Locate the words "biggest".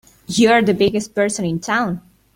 0.73-1.13